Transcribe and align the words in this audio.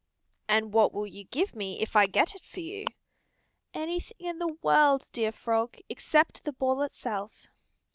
"And 0.47 0.73
what 0.73 0.93
will 0.95 1.05
you 1.05 1.25
give 1.25 1.55
me 1.55 1.79
if 1.79 1.95
I 1.95 2.07
get 2.07 2.33
it 2.33 2.43
for 2.43 2.59
you?" 2.59 2.85
"Anything 3.71 4.17
in 4.19 4.39
the 4.39 4.57
world, 4.63 5.07
dear 5.11 5.31
Frog, 5.31 5.77
except 5.89 6.43
the 6.43 6.53
ball 6.53 6.81
itself." 6.81 7.45